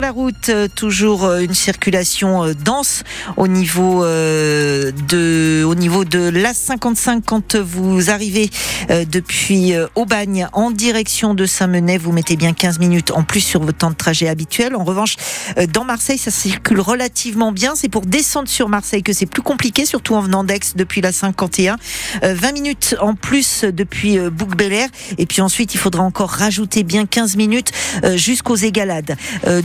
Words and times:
La 0.00 0.12
route, 0.12 0.50
euh, 0.50 0.68
toujours 0.72 1.24
euh, 1.24 1.40
une 1.40 1.54
circulation 1.54 2.44
euh, 2.44 2.54
dense 2.54 3.02
au 3.36 3.48
niveau 3.48 4.04
de, 4.04 5.64
au 5.64 5.74
niveau 5.74 6.04
de 6.04 6.30
l'A55 6.30 7.22
quand 7.26 7.56
vous 7.56 8.08
arrivez 8.08 8.48
depuis 9.10 9.74
Aubagne 9.96 10.46
en 10.52 10.70
direction 10.70 11.34
de 11.34 11.46
Saint-Menet. 11.46 11.98
Vous 11.98 12.12
mettez 12.12 12.36
bien 12.36 12.52
15 12.52 12.78
minutes 12.78 13.10
en 13.10 13.24
plus 13.24 13.40
sur 13.40 13.60
votre 13.60 13.78
temps 13.78 13.90
de 13.90 13.96
trajet 13.96 14.28
habituel. 14.28 14.76
En 14.76 14.84
revanche, 14.84 15.16
dans 15.72 15.84
Marseille, 15.84 16.18
ça 16.18 16.30
circule 16.30 16.80
relativement 16.80 17.52
bien. 17.52 17.74
C'est 17.74 17.88
pour 17.88 18.06
descendre 18.06 18.48
sur 18.48 18.68
Marseille 18.68 19.02
que 19.02 19.12
c'est 19.12 19.26
plus 19.26 19.42
compliqué, 19.42 19.84
surtout 19.84 20.14
en 20.14 20.20
venant 20.20 20.44
d'Aix 20.44 20.60
depuis 20.76 21.00
la 21.00 21.12
51. 21.12 21.76
20 22.22 22.52
minutes 22.52 22.96
en 23.00 23.14
plus 23.14 23.64
depuis 23.64 24.18
bouc 24.30 24.52
Et 25.18 25.26
puis 25.26 25.42
ensuite, 25.42 25.74
il 25.74 25.78
faudra 25.78 26.02
encore 26.02 26.30
rajouter 26.30 26.82
bien 26.82 27.06
15 27.06 27.36
minutes 27.36 27.72
jusqu'aux 28.14 28.56
égalades. 28.56 29.16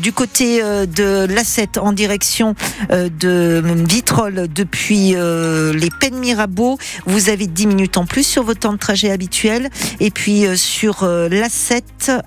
Du 0.02 0.12
côté 0.24 0.64
euh, 0.64 0.86
de 0.86 1.28
l'A7 1.28 1.80
en 1.80 1.92
direction 1.92 2.56
euh, 2.92 3.10
de 3.20 3.62
Vitrolles 3.86 4.48
depuis 4.48 5.16
euh, 5.16 5.74
les 5.74 5.90
Pennes 5.90 6.18
Mirabeau, 6.18 6.78
vous 7.06 7.28
avez 7.28 7.46
10 7.46 7.68
minutes 7.68 7.98
en 7.98 8.06
plus 8.06 8.26
sur 8.26 8.44
votre 8.44 8.62
temps 8.62 8.72
de 8.72 8.78
trajet 8.78 9.12
habituel. 9.12 9.70
Et 10.00 10.12
puis 10.12 10.46
sur 10.56 11.04
l'A7, 11.04 11.82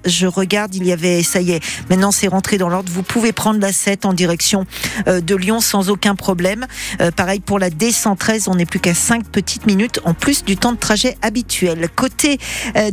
je 0.04 0.26
regarde, 0.26 0.74
il 0.74 0.86
y 0.86 0.92
avait, 0.92 1.22
ça 1.22 1.40
y 1.40 1.52
est, 1.52 1.60
maintenant 1.88 2.12
c'est 2.12 2.26
rentré 2.26 2.58
dans 2.58 2.68
l'ordre. 2.68 2.92
Vous 2.92 3.02
pouvez 3.02 3.32
prendre 3.32 3.60
l'A7 3.60 4.06
en 4.06 4.12
direction 4.12 4.66
de 5.06 5.34
Lyon 5.34 5.60
sans 5.60 5.88
aucun 5.88 6.14
problème. 6.14 6.66
Pareil 7.16 7.40
pour 7.40 7.58
la 7.58 7.70
D113, 7.70 8.44
on 8.48 8.56
n'est 8.56 8.66
plus 8.66 8.80
qu'à 8.80 8.94
5 8.94 9.26
petites 9.26 9.66
minutes 9.66 10.00
en 10.04 10.12
plus 10.12 10.44
du 10.44 10.56
temps 10.56 10.72
de 10.72 10.78
trajet 10.78 11.16
habituel. 11.22 11.88
Côté 11.94 12.38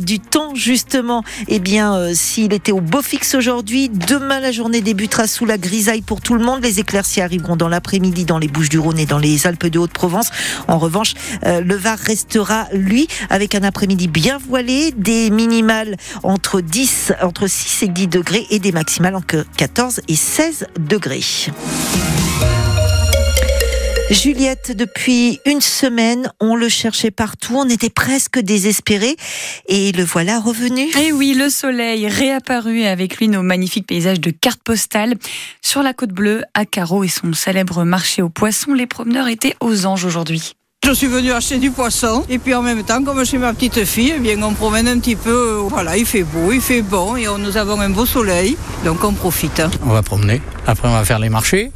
du 0.00 0.18
temps, 0.18 0.54
justement, 0.54 1.24
eh 1.48 1.58
bien, 1.58 2.14
s'il 2.14 2.52
était 2.52 2.72
au 2.72 2.80
beau 2.80 3.02
fixe 3.02 3.34
aujourd'hui, 3.34 3.90
demain 3.90 4.40
la 4.40 4.52
journée 4.52 4.80
des 4.80 4.93
débutera 4.94 5.26
sous 5.26 5.44
la 5.44 5.58
grisaille 5.58 6.02
pour 6.02 6.20
tout 6.20 6.34
le 6.34 6.44
monde. 6.44 6.62
Les 6.62 6.78
éclaircies 6.78 7.20
arriveront 7.20 7.56
dans 7.56 7.68
l'après-midi 7.68 8.24
dans 8.24 8.38
les 8.38 8.46
Bouches-du-Rhône 8.46 8.98
et 9.00 9.06
dans 9.06 9.18
les 9.18 9.44
Alpes 9.46 9.66
de 9.66 9.80
Haute-Provence. 9.80 10.30
En 10.68 10.78
revanche, 10.78 11.14
euh, 11.44 11.60
le 11.60 11.74
Var 11.74 11.98
restera, 11.98 12.68
lui, 12.72 13.08
avec 13.28 13.56
un 13.56 13.64
après-midi 13.64 14.06
bien 14.06 14.38
voilé, 14.38 14.92
des 14.96 15.30
minimales 15.30 15.96
entre 16.22 16.60
10, 16.60 17.12
entre 17.22 17.48
6 17.48 17.82
et 17.82 17.88
10 17.88 18.06
degrés 18.06 18.46
et 18.50 18.60
des 18.60 18.70
maximales 18.70 19.16
entre 19.16 19.44
14 19.56 20.00
et 20.06 20.14
16 20.14 20.66
degrés. 20.78 21.24
Juliette, 24.10 24.76
depuis 24.76 25.40
une 25.46 25.62
semaine, 25.62 26.30
on 26.38 26.56
le 26.56 26.68
cherchait 26.68 27.10
partout, 27.10 27.54
on 27.56 27.68
était 27.68 27.88
presque 27.88 28.38
désespérés 28.38 29.16
et 29.66 29.92
le 29.92 30.04
voilà 30.04 30.40
revenu. 30.40 30.82
Et 30.82 31.06
eh 31.08 31.12
oui, 31.12 31.34
le 31.34 31.48
soleil 31.48 32.06
réapparu 32.06 32.84
avec 32.84 33.16
lui 33.16 33.28
nos 33.28 33.42
magnifiques 33.42 33.86
paysages 33.86 34.20
de 34.20 34.30
cartes 34.30 34.62
postales. 34.62 35.14
Sur 35.62 35.82
la 35.82 35.94
côte 35.94 36.10
bleue, 36.10 36.44
à 36.52 36.66
Carreau 36.66 37.02
et 37.02 37.08
son 37.08 37.32
célèbre 37.32 37.84
marché 37.84 38.20
aux 38.20 38.28
poissons, 38.28 38.74
les 38.74 38.86
promeneurs 38.86 39.28
étaient 39.28 39.56
aux 39.60 39.86
anges 39.86 40.04
aujourd'hui. 40.04 40.52
Je 40.84 40.92
suis 40.92 41.06
venu 41.06 41.32
acheter 41.32 41.56
du 41.56 41.70
poisson 41.70 42.26
et 42.28 42.38
puis 42.38 42.54
en 42.54 42.60
même 42.60 42.84
temps, 42.84 43.02
comme 43.02 43.20
je 43.20 43.24
suis 43.24 43.38
ma 43.38 43.54
petite 43.54 43.86
fille, 43.86 44.12
eh 44.16 44.20
bien 44.20 44.40
on 44.42 44.52
promène 44.52 44.86
un 44.86 44.98
petit 44.98 45.16
peu. 45.16 45.62
Voilà, 45.70 45.96
il 45.96 46.04
fait 46.04 46.24
beau, 46.24 46.52
il 46.52 46.60
fait 46.60 46.82
bon 46.82 47.16
et 47.16 47.24
nous 47.38 47.56
avons 47.56 47.80
un 47.80 47.88
beau 47.88 48.04
soleil, 48.04 48.58
donc 48.84 49.02
on 49.02 49.14
profite. 49.14 49.62
On 49.82 49.92
va 49.92 50.02
promener. 50.02 50.42
Après, 50.66 50.88
on 50.88 50.92
va 50.92 51.06
faire 51.06 51.18
les 51.18 51.30
marchés. 51.30 51.72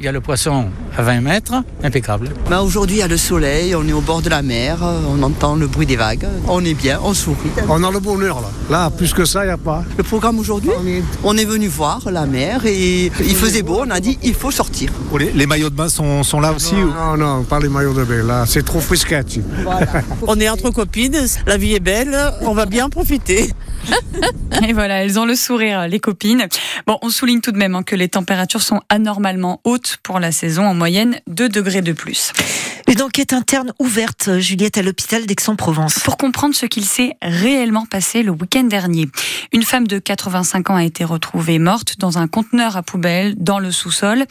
Il 0.00 0.06
y 0.06 0.08
a 0.08 0.12
le 0.12 0.22
poisson 0.22 0.68
à 0.96 1.02
20 1.02 1.20
mètres, 1.20 1.52
impeccable. 1.84 2.30
Bah 2.48 2.62
Aujourd'hui, 2.62 2.96
il 2.96 3.00
y 3.00 3.02
a 3.02 3.06
le 3.06 3.18
soleil, 3.18 3.74
on 3.74 3.86
est 3.86 3.92
au 3.92 4.00
bord 4.00 4.22
de 4.22 4.30
la 4.30 4.40
mer, 4.40 4.78
on 5.06 5.22
entend 5.22 5.56
le 5.56 5.66
bruit 5.66 5.84
des 5.84 5.96
vagues, 5.96 6.26
on 6.48 6.64
est 6.64 6.72
bien, 6.72 6.98
on 7.04 7.12
sourit. 7.12 7.50
On 7.68 7.84
a 7.84 7.90
le 7.90 8.00
bonheur 8.00 8.40
là. 8.40 8.48
Là, 8.70 8.88
plus 8.88 9.12
que 9.12 9.26
ça, 9.26 9.44
il 9.44 9.48
n'y 9.48 9.52
a 9.52 9.58
pas. 9.58 9.84
Le 9.98 10.02
programme 10.02 10.38
aujourd'hui, 10.38 10.70
on 11.22 11.36
est 11.36 11.44
venu 11.44 11.66
voir 11.68 12.00
la 12.10 12.24
mer 12.24 12.64
et 12.64 13.12
il 13.20 13.36
faisait 13.36 13.60
beau, 13.60 13.82
on 13.86 13.90
a 13.90 14.00
dit 14.00 14.18
il 14.22 14.32
faut 14.32 14.50
sortir. 14.50 14.90
Les, 15.34 15.44
maillots 15.46 15.68
de 15.68 15.74
bain 15.74 15.90
sont, 15.90 16.22
sont 16.22 16.40
là 16.40 16.54
aussi 16.54 16.76
Non, 16.76 17.18
non, 17.18 17.42
pas 17.42 17.60
les 17.60 17.68
maillots 17.68 17.92
de 17.92 18.04
bain, 18.04 18.24
là, 18.24 18.44
c'est 18.46 18.64
trop 18.64 18.80
frisquet. 18.80 19.20
on 20.26 20.40
est 20.40 20.48
entre 20.48 20.70
copines, 20.70 21.26
la 21.46 21.58
vie 21.58 21.74
est 21.74 21.80
belle, 21.80 22.16
on 22.40 22.54
va 22.54 22.64
bien 22.64 22.88
profiter. 22.88 23.52
Et 24.68 24.72
voilà, 24.72 25.04
elles 25.04 25.18
ont 25.18 25.24
le 25.24 25.34
sourire, 25.34 25.88
les 25.88 26.00
copines. 26.00 26.46
Bon, 26.86 26.98
on 27.02 27.10
souligne 27.10 27.40
tout 27.40 27.52
de 27.52 27.56
même 27.56 27.74
hein, 27.74 27.82
que 27.82 27.96
les 27.96 28.08
températures 28.08 28.62
sont 28.62 28.80
anormalement 28.88 29.60
hautes 29.64 29.98
pour 30.02 30.20
la 30.20 30.32
saison, 30.32 30.66
en 30.66 30.74
moyenne 30.74 31.20
2 31.28 31.48
degrés 31.48 31.82
de 31.82 31.92
plus. 31.92 32.32
Une 32.90 33.02
enquête 33.02 33.32
interne 33.32 33.72
ouverte, 33.78 34.40
Juliette, 34.40 34.76
à 34.76 34.82
l'hôpital 34.82 35.24
d'Aix-en-Provence. 35.24 36.00
Pour 36.00 36.16
comprendre 36.16 36.56
ce 36.56 36.66
qu'il 36.66 36.84
s'est 36.84 37.12
réellement 37.22 37.86
passé 37.86 38.24
le 38.24 38.32
week-end 38.32 38.64
dernier. 38.64 39.06
Une 39.52 39.62
femme 39.62 39.86
de 39.86 40.00
85 40.00 40.70
ans 40.70 40.74
a 40.74 40.82
été 40.82 41.04
retrouvée 41.04 41.60
morte 41.60 42.00
dans 42.00 42.18
un 42.18 42.26
conteneur 42.26 42.76
à 42.76 42.82
poubelle 42.82 43.36
dans 43.38 43.60
le 43.60 43.70
sous-sol. 43.70 44.24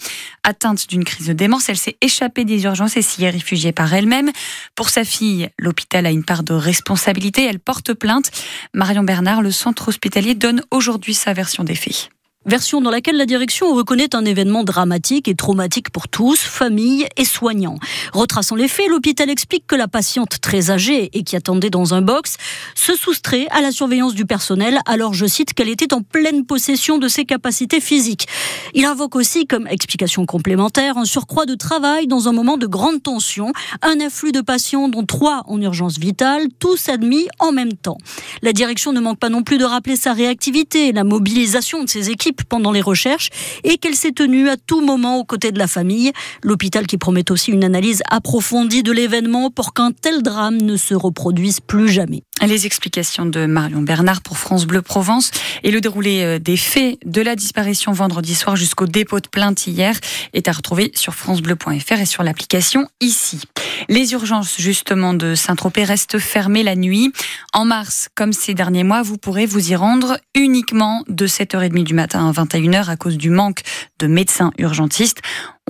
Atteinte 0.44 0.90
d'une 0.90 1.06
crise 1.06 1.28
de 1.28 1.34
démence, 1.34 1.70
elle 1.70 1.78
s'est 1.78 1.96
échappée 2.02 2.44
des 2.44 2.64
urgences 2.64 2.98
et 2.98 3.02
s'y 3.02 3.24
est 3.24 3.30
réfugiée 3.30 3.72
par 3.72 3.94
elle-même. 3.94 4.30
Pour 4.76 4.90
sa 4.90 5.06
fille, 5.06 5.50
l'hôpital 5.58 6.06
a 6.06 6.12
une 6.12 6.26
part 6.26 6.44
de 6.44 6.54
responsabilité. 6.54 7.46
Elle 7.46 7.62
porte 7.62 7.94
plainte. 7.94 8.30
Marion 8.74 9.04
Bernard, 9.04 9.42
le 9.42 9.52
centre 9.52 9.88
hospitalier, 9.88 10.36
donne 10.36 10.64
aujourd'hui 10.70 11.14
sa 11.14 11.32
version 11.32 11.64
des 11.64 11.76
faits. 11.76 12.10
Version 12.46 12.80
dans 12.80 12.90
laquelle 12.90 13.18
la 13.18 13.26
direction 13.26 13.76
reconnaît 13.76 14.16
un 14.16 14.24
événement 14.24 14.64
dramatique 14.64 15.28
et 15.28 15.36
traumatique 15.36 15.90
pour 15.90 16.08
tous, 16.08 16.40
familles 16.40 17.06
et 17.18 17.26
soignants. 17.26 17.76
Retraçant 18.14 18.56
les 18.56 18.70
faits, 18.70 18.88
l'hôpital 18.88 19.30
explique 19.30 19.68
que 19.68 19.76
la 19.76 19.90
patiente 19.90 20.40
très 20.40 20.72
âgée 20.72 21.10
et 21.12 21.24
qui 21.24 21.36
attendait 21.36 21.70
dans 21.70 21.94
un 21.94 22.02
box 22.02 22.38
se 22.76 22.96
soustrait 22.96 23.48
à 23.52 23.60
la 23.60 23.74
surveillance 23.74 24.14
du 24.14 24.26
personnel 24.26 24.80
alors, 24.86 25.14
je 25.14 25.26
cite, 25.26 25.54
qu'elle 25.54 25.68
était 25.68 25.94
en 25.94 26.02
pleine 26.02 26.46
possession 26.46 26.98
de 26.98 27.10
ses 27.10 27.26
capacités 27.26 27.82
physiques. 27.82 28.26
Il 28.74 28.86
invoque 28.86 29.18
aussi 29.18 29.46
comme 29.46 29.68
explication 29.68 30.26
complémentaire 30.26 30.98
un 30.98 31.04
surcroît 31.04 31.46
de 31.46 31.56
travail 31.56 32.08
dans 32.08 32.30
un 32.30 32.32
moment 32.32 32.56
de 32.56 32.68
grande 32.68 33.04
tension, 33.04 33.52
un 33.82 34.00
afflux 34.00 34.32
de 34.32 34.40
patients 34.40 34.88
dont 34.88 35.06
trois 35.06 35.44
en 35.48 35.60
urgence 35.60 36.00
vitale, 36.00 36.48
tous 36.58 36.88
admis 36.88 37.28
en 37.40 37.52
même 37.52 37.74
temps. 37.74 37.98
La 38.44 38.54
direction 38.54 38.94
ne 38.94 39.02
manque 39.02 39.20
pas 39.20 39.30
non 39.30 39.44
plus 39.44 39.58
de 39.58 39.66
rappeler 39.66 39.98
sa 39.98 40.14
réactivité, 40.14 40.94
la 40.94 41.04
mobilisation 41.04 41.84
de 41.84 41.90
ses 41.90 42.10
équipes 42.10 42.29
pendant 42.34 42.72
les 42.72 42.82
recherches 42.82 43.30
et 43.64 43.78
qu'elle 43.78 43.96
s'est 43.96 44.12
tenue 44.12 44.50
à 44.50 44.58
tout 44.58 44.82
moment 44.82 45.18
aux 45.18 45.24
côtés 45.24 45.52
de 45.52 45.60
la 45.60 45.68
famille. 45.68 46.12
L'hôpital 46.44 46.88
qui 46.88 46.98
promet 46.98 47.32
aussi 47.32 47.52
une 47.52 47.64
analyse 47.64 48.02
approfondie 48.10 48.84
de 48.84 48.92
l'événement 48.92 49.50
pour 49.50 49.74
qu'un 49.74 49.92
tel 49.92 50.24
drame 50.24 50.58
ne 50.58 50.78
se 50.78 50.94
reproduise 50.94 51.60
plus 51.60 51.90
jamais. 51.90 52.24
Les 52.46 52.66
explications 52.66 53.26
de 53.26 53.46
Marion 53.46 53.82
Bernard 53.82 54.22
pour 54.22 54.38
France 54.38 54.66
Bleu 54.66 54.82
Provence 54.82 55.32
et 55.64 55.72
le 55.72 55.82
déroulé 55.82 56.22
euh, 56.24 56.40
des 56.40 56.58
faits 56.58 56.98
de 57.06 57.22
la 57.22 57.36
disparition 57.36 57.92
vendredi 57.92 58.34
soir 58.34 58.56
jusqu'au 58.56 58.88
dépôt 58.88 59.20
de 59.20 59.28
plainte 59.28 59.68
hier 59.68 60.00
est 60.34 60.48
à 60.48 60.52
retrouver 60.52 60.92
sur 60.96 61.14
francebleu.fr 61.14 62.00
et 62.00 62.06
sur 62.06 62.24
l'application 62.24 62.88
ici. 63.02 63.42
Les 63.88 64.14
urgences 64.14 64.56
justement 64.60 65.14
de 65.14 65.36
Saint-Tropez 65.36 65.84
restent 65.84 66.20
fermées 66.20 66.64
la 66.64 66.76
nuit. 66.76 67.14
En 67.54 67.66
mars, 67.66 68.10
comme 68.16 68.34
ces 68.34 68.54
derniers 68.54 68.84
mois, 68.84 69.02
vous 69.02 69.18
pourrez 69.18 69.46
vous 69.46 69.72
y 69.72 69.76
rendre 69.76 70.20
uniquement 70.36 71.04
de 71.08 71.28
7h30 71.28 71.84
du 71.84 71.94
matin 71.94 72.28
à 72.28 72.32
21h 72.32 72.90
à 72.90 72.98
cause 72.98 73.18
du 73.18 73.30
manque 73.30 73.62
de 74.00 74.08
médecins 74.08 74.52
urgentistes. 74.58 75.22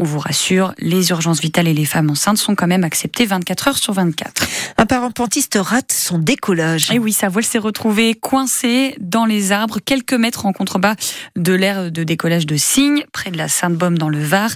On 0.02 0.04
vous 0.04 0.20
rassure, 0.20 0.74
les 0.78 1.10
urgences 1.10 1.42
vitales 1.42 1.68
et 1.68 1.74
les 1.74 1.84
femmes 1.84 2.10
enceintes 2.10 2.38
sont 2.38 2.56
quand 2.56 2.68
même 2.68 2.86
acceptées 2.86 3.26
24 3.26 3.68
heures 3.68 3.78
sur 3.78 3.92
24. 3.92 4.48
Un 4.78 4.86
parapentiste 4.86 5.58
rate 5.60 5.92
son 5.92 6.20
décollage. 6.20 6.90
Et 6.92 7.00
oui, 7.00 7.12
sa 7.12 7.28
voile 7.28 7.44
s'est 7.44 7.58
retrouvée 7.58 8.16
coincée 8.16 8.96
dans 9.02 9.26
les 9.26 9.52
arbres, 9.52 9.80
quelques 9.84 10.14
mètres 10.14 10.46
en 10.46 10.54
contrebas 10.54 10.96
de 11.36 11.52
l'aire 11.52 11.92
de 11.92 12.06
décollage 12.06 12.46
de 12.46 12.56
Signe, 12.56 13.04
près 13.12 13.30
de 13.30 13.38
la 13.38 13.50
Sainte-Baume 13.50 13.98
dans 13.98 14.08
le 14.08 14.24
Var. 14.24 14.52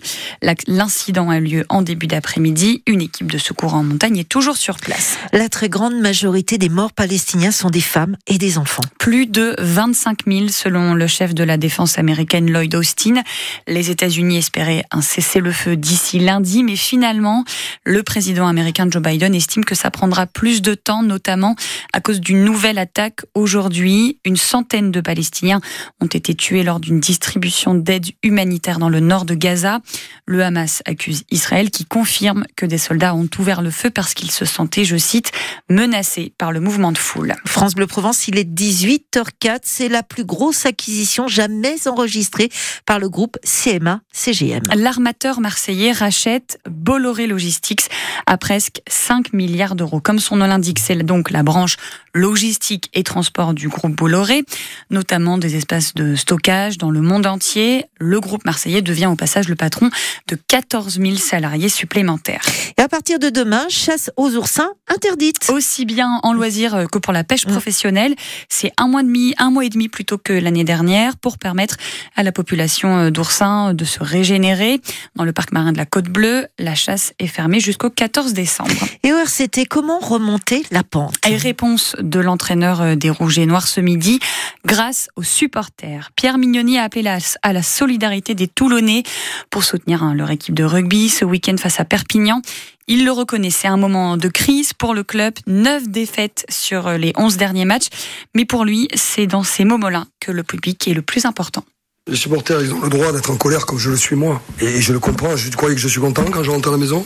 L'incident 0.67 1.29
a 1.29 1.41
lieu 1.41 1.65
en 1.67 1.81
début 1.81 2.07
d'après-midi. 2.07 2.81
Une 2.87 3.01
équipe 3.01 3.29
de 3.29 3.37
secours 3.43 3.73
en 3.73 3.83
montagne 3.83 4.17
est 4.17 4.29
toujours 4.29 4.57
sur 4.57 4.77
place. 4.77 5.17
La 5.33 5.49
très 5.49 5.69
grande 5.69 5.99
majorité 5.99 6.57
des 6.57 6.69
morts 6.69 6.93
palestiniens 6.93 7.51
sont 7.51 7.69
des 7.69 7.81
femmes 7.81 8.15
et 8.27 8.37
des 8.37 8.57
enfants. 8.57 8.83
Plus 8.99 9.27
de 9.27 9.55
25 9.59 10.19
000 10.25 10.47
selon 10.47 10.93
le 10.93 11.07
chef 11.07 11.33
de 11.33 11.43
la 11.43 11.57
défense 11.57 11.99
américaine 11.99 12.49
Lloyd 12.49 12.73
Austin. 12.75 13.21
Les 13.67 13.89
États-Unis 13.89 14.37
espéraient 14.37 14.83
un 14.91 15.01
cessez 15.01 15.41
le 15.41 15.51
feu 15.51 15.75
d'ici 15.75 16.19
lundi, 16.19 16.63
mais 16.63 16.77
finalement, 16.77 17.43
le 17.83 18.01
président 18.01 18.47
américain 18.47 18.87
Joe 18.89 19.03
Biden 19.03 19.35
estime 19.35 19.65
que 19.65 19.75
ça 19.75 19.91
prendra 19.91 20.25
plus 20.25 20.61
de 20.61 20.73
temps, 20.73 21.03
notamment 21.03 21.55
à 21.91 21.99
cause 21.99 22.21
d'une 22.21 22.45
nouvelle 22.45 22.77
attaque 22.77 23.21
aujourd'hui. 23.33 24.19
Une 24.23 24.37
centaine 24.37 24.91
de 24.91 25.01
Palestiniens 25.01 25.59
ont 25.99 26.07
été 26.07 26.33
tués 26.33 26.63
lors 26.63 26.79
d'une 26.79 27.01
distribution 27.01 27.73
d'aide 27.75 28.07
humanitaire 28.23 28.79
dans 28.79 28.89
le 28.89 29.01
nord 29.01 29.25
de 29.25 29.35
Gaza. 29.35 29.81
Le 30.25 30.43
Hamas 30.43 30.81
accuse 30.85 31.23
Israël 31.29 31.69
qui 31.71 31.85
confirme 31.85 32.45
que 32.55 32.65
des 32.65 32.77
soldats 32.77 33.13
ont 33.13 33.27
ouvert 33.39 33.61
le 33.61 33.71
feu 33.71 33.89
parce 33.89 34.13
qu'ils 34.13 34.31
se 34.31 34.45
sentaient, 34.45 34.85
je 34.85 34.97
cite, 34.97 35.31
menacés 35.69 36.33
par 36.37 36.51
le 36.51 36.59
mouvement 36.59 36.91
de 36.91 36.97
foule. 36.97 37.35
France 37.45 37.75
Bleu 37.75 37.87
Provence, 37.87 38.27
il 38.27 38.37
est 38.37 38.49
18h04. 38.49 39.59
C'est 39.63 39.89
la 39.89 40.03
plus 40.03 40.25
grosse 40.25 40.65
acquisition 40.65 41.27
jamais 41.27 41.87
enregistrée 41.87 42.49
par 42.85 42.99
le 42.99 43.09
groupe 43.09 43.37
CMA-CGM. 43.43 44.63
L'armateur 44.75 45.39
marseillais 45.39 45.91
rachète 45.91 46.59
Bolloré 46.69 47.27
Logistics 47.27 47.89
à 48.25 48.37
presque 48.37 48.81
5 48.87 49.33
milliards 49.33 49.75
d'euros. 49.75 49.99
Comme 49.99 50.19
son 50.19 50.37
nom 50.37 50.47
l'indique, 50.47 50.79
c'est 50.79 50.95
donc 51.03 51.31
la 51.31 51.43
branche 51.43 51.77
logistique 52.13 52.89
et 52.93 53.03
transport 53.03 53.53
du 53.53 53.69
groupe 53.69 53.95
Bolloré, 53.95 54.43
notamment 54.89 55.37
des 55.37 55.55
espaces 55.55 55.93
de 55.93 56.15
stockage 56.15 56.77
dans 56.77 56.91
le 56.91 57.01
monde 57.01 57.25
entier. 57.25 57.85
Le 57.99 58.19
groupe 58.19 58.45
marseillais 58.45 58.81
devient 58.81 59.07
au 59.07 59.15
passage 59.15 59.49
le 59.49 59.55
patron 59.55 59.89
de 60.27 60.35
14 60.35 60.99
000 60.99 61.15
salariés 61.15 61.69
supplémentaires. 61.69 62.41
Et 62.77 62.81
à 62.81 62.87
partir 62.87 63.19
de 63.19 63.22
demain, 63.29 63.65
chasse 63.69 64.11
aux 64.17 64.35
oursins 64.35 64.71
interdite. 64.87 65.49
Aussi 65.49 65.85
bien 65.85 66.19
en 66.23 66.33
loisir 66.33 66.85
que 66.91 66.97
pour 66.97 67.13
la 67.13 67.23
pêche 67.23 67.45
professionnelle. 67.45 68.15
C'est 68.49 68.71
un 68.77 68.87
mois, 68.87 69.03
demi, 69.03 69.33
un 69.37 69.49
mois 69.49 69.65
et 69.65 69.69
demi 69.69 69.89
plutôt 69.89 70.17
que 70.17 70.33
l'année 70.33 70.63
dernière 70.63 71.17
pour 71.17 71.37
permettre 71.37 71.77
à 72.15 72.23
la 72.23 72.31
population 72.31 73.09
d'oursins 73.09 73.73
de 73.73 73.85
se 73.85 74.03
régénérer. 74.03 74.81
Dans 75.15 75.23
le 75.23 75.33
parc 75.33 75.51
marin 75.51 75.71
de 75.71 75.77
la 75.77 75.85
Côte 75.85 76.09
Bleue, 76.09 76.47
la 76.59 76.75
chasse 76.75 77.13
est 77.19 77.27
fermée 77.27 77.59
jusqu'au 77.59 77.89
14 77.89 78.33
décembre. 78.33 78.71
Et 79.03 79.13
au 79.13 79.17
RCT, 79.17 79.65
comment 79.65 79.99
remonter 79.99 80.63
la 80.71 80.83
pente? 80.83 81.15
Et 81.27 81.35
réponse 81.35 81.95
de 81.99 82.19
l'entraîneur 82.19 82.95
des 82.95 83.09
Rouges 83.09 83.39
et 83.39 83.45
Noirs 83.45 83.67
ce 83.67 83.81
midi, 83.81 84.19
grâce 84.65 85.09
aux 85.15 85.23
supporters. 85.23 86.11
Pierre 86.15 86.37
Mignoni 86.37 86.77
a 86.77 86.83
appelé 86.83 87.03
à 87.41 87.53
la 87.53 87.63
solidarité 87.63 88.35
des 88.35 88.47
Toulonnais 88.47 89.03
pour 89.49 89.63
soutenir 89.63 90.03
hein, 90.03 90.13
leur 90.13 90.31
équipe 90.31 90.55
de 90.55 90.63
rugby 90.63 91.09
ce 91.09 91.25
week-end 91.25 91.55
face 91.57 91.79
à 91.79 91.85
Perpignan. 91.85 92.41
Il 92.87 93.05
le 93.05 93.11
reconnaît, 93.11 93.49
c'est 93.49 93.69
un 93.69 93.77
moment 93.77 94.17
de 94.17 94.27
crise 94.27 94.73
pour 94.73 94.93
le 94.93 95.03
club, 95.03 95.33
neuf 95.47 95.87
défaites 95.87 96.45
sur 96.49 96.89
les 96.91 97.13
onze 97.15 97.37
derniers 97.37 97.63
matchs, 97.63 97.87
mais 98.35 98.43
pour 98.43 98.65
lui, 98.65 98.89
c'est 98.93 99.25
dans 99.25 99.43
ces 99.43 99.63
moments-là 99.63 100.05
que 100.19 100.31
le 100.31 100.43
public 100.43 100.85
est 100.89 100.93
le 100.93 101.01
plus 101.01 101.25
important. 101.25 101.63
Les 102.07 102.17
supporters, 102.17 102.61
ils 102.61 102.73
ont 102.73 102.81
le 102.81 102.89
droit 102.89 103.13
d'être 103.13 103.31
en 103.31 103.37
colère 103.37 103.65
comme 103.65 103.79
je 103.79 103.89
le 103.89 103.95
suis 103.95 104.17
moi. 104.17 104.41
Et 104.59 104.81
je 104.81 104.91
le 104.91 104.99
comprends, 104.99 105.37
je 105.37 105.49
croyais 105.51 105.75
que 105.75 105.79
je 105.79 105.87
suis 105.87 106.01
content 106.01 106.25
quand 106.25 106.43
je 106.43 106.51
rentre 106.51 106.67
à 106.67 106.71
la 106.73 106.77
maison. 106.77 107.05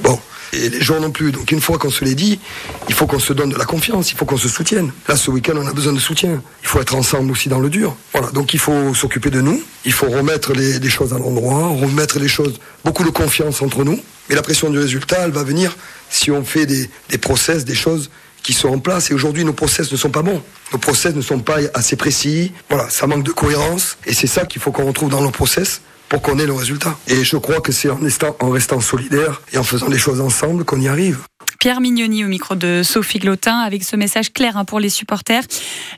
Bon, 0.00 0.18
et 0.54 0.70
les 0.70 0.80
gens 0.80 0.98
non 0.98 1.10
plus. 1.10 1.30
Donc 1.30 1.52
une 1.52 1.60
fois 1.60 1.76
qu'on 1.76 1.90
se 1.90 2.02
l'est 2.02 2.14
dit, 2.14 2.40
il 2.88 2.94
faut 2.94 3.06
qu'on 3.06 3.18
se 3.18 3.34
donne 3.34 3.50
de 3.50 3.56
la 3.56 3.66
confiance, 3.66 4.12
il 4.12 4.16
faut 4.16 4.24
qu'on 4.24 4.38
se 4.38 4.48
soutienne. 4.48 4.92
Là, 5.08 5.16
ce 5.16 5.30
week-end, 5.30 5.52
on 5.56 5.66
a 5.66 5.74
besoin 5.74 5.92
de 5.92 5.98
soutien. 5.98 6.42
Il 6.62 6.68
faut 6.68 6.80
être 6.80 6.94
ensemble 6.94 7.30
aussi 7.30 7.50
dans 7.50 7.60
le 7.60 7.68
dur. 7.68 7.94
Voilà, 8.14 8.30
donc 8.30 8.54
il 8.54 8.58
faut 8.58 8.94
s'occuper 8.94 9.28
de 9.28 9.42
nous, 9.42 9.62
il 9.84 9.92
faut 9.92 10.08
remettre 10.08 10.54
les 10.54 10.88
choses 10.88 11.12
à 11.12 11.18
l'endroit, 11.18 11.68
remettre 11.68 12.18
les 12.18 12.28
choses, 12.28 12.58
beaucoup 12.82 13.04
de 13.04 13.10
confiance 13.10 13.60
entre 13.60 13.84
nous. 13.84 14.00
Mais 14.28 14.34
la 14.34 14.42
pression 14.42 14.70
du 14.70 14.78
résultat, 14.78 15.18
elle 15.24 15.30
va 15.30 15.44
venir 15.44 15.76
si 16.10 16.30
on 16.30 16.44
fait 16.44 16.66
des, 16.66 16.88
des 17.10 17.18
process, 17.18 17.64
des 17.64 17.74
choses 17.74 18.10
qui 18.42 18.52
sont 18.52 18.68
en 18.68 18.78
place. 18.78 19.10
Et 19.10 19.14
aujourd'hui, 19.14 19.44
nos 19.44 19.52
process 19.52 19.90
ne 19.90 19.96
sont 19.96 20.10
pas 20.10 20.22
bons. 20.22 20.42
Nos 20.72 20.78
process 20.78 21.14
ne 21.14 21.20
sont 21.20 21.40
pas 21.40 21.58
assez 21.74 21.96
précis. 21.96 22.52
Voilà, 22.70 22.88
ça 22.90 23.06
manque 23.06 23.24
de 23.24 23.32
cohérence. 23.32 23.98
Et 24.06 24.14
c'est 24.14 24.28
ça 24.28 24.46
qu'il 24.46 24.62
faut 24.62 24.70
qu'on 24.70 24.86
retrouve 24.86 25.10
dans 25.10 25.20
nos 25.20 25.32
process 25.32 25.80
pour 26.08 26.22
qu'on 26.22 26.38
ait 26.38 26.46
le 26.46 26.52
résultat. 26.52 26.96
Et 27.08 27.24
je 27.24 27.36
crois 27.36 27.60
que 27.60 27.72
c'est 27.72 27.90
en 27.90 27.96
restant, 27.96 28.36
en 28.40 28.50
restant 28.50 28.80
solidaire 28.80 29.42
et 29.52 29.58
en 29.58 29.64
faisant 29.64 29.88
les 29.88 29.98
choses 29.98 30.20
ensemble 30.20 30.64
qu'on 30.64 30.80
y 30.80 30.88
arrive. 30.88 31.18
Pierre 31.58 31.80
Mignoni 31.80 32.24
au 32.24 32.28
micro 32.28 32.54
de 32.54 32.82
Sophie 32.84 33.18
Glotin 33.18 33.58
avec 33.58 33.84
ce 33.84 33.96
message 33.96 34.32
clair 34.32 34.56
hein, 34.56 34.64
pour 34.64 34.80
les 34.80 34.88
supporters. 34.88 35.44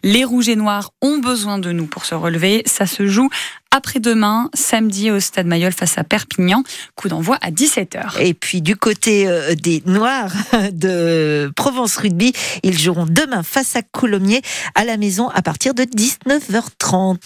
Les 0.02 0.24
Rouges 0.24 0.48
et 0.48 0.56
Noirs 0.56 0.92
ont 1.02 1.18
besoin 1.18 1.58
de 1.58 1.72
nous 1.72 1.86
pour 1.86 2.04
se 2.04 2.14
relever. 2.14 2.62
Ça 2.66 2.86
se 2.86 3.06
joue 3.06 3.28
après-demain, 3.70 4.48
samedi 4.54 5.10
au 5.10 5.20
Stade 5.20 5.46
Mayol 5.46 5.72
face 5.72 5.98
à 5.98 6.04
Perpignan. 6.04 6.62
Coup 6.94 7.08
d'envoi 7.08 7.36
à 7.42 7.50
17h. 7.50 8.18
Et 8.18 8.32
puis 8.32 8.62
du 8.62 8.76
côté 8.76 9.28
euh, 9.28 9.54
des 9.54 9.82
Noirs 9.84 10.32
de 10.72 11.52
Provence 11.54 11.96
Rugby, 11.96 12.32
ils 12.62 12.78
joueront 12.78 13.06
demain 13.06 13.42
face 13.42 13.76
à 13.76 13.82
Coulommiers 13.82 14.40
à 14.74 14.84
la 14.84 14.96
maison 14.96 15.28
à 15.28 15.42
partir 15.42 15.74
de 15.74 15.82
19h30. 15.82 17.18